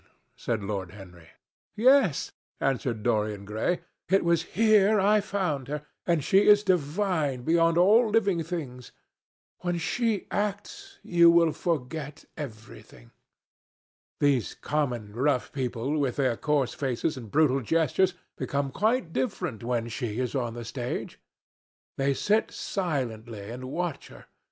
[0.35, 1.29] said Lord Henry.
[1.75, 3.81] "Yes!" answered Dorian Gray.
[4.09, 8.91] "It was here I found her, and she is divine beyond all living things.
[9.59, 13.11] When she acts, you will forget everything.
[14.19, 19.87] These common rough people, with their coarse faces and brutal gestures, become quite different when
[19.87, 21.19] she is on the stage.
[21.97, 24.25] They sit silently and watch her.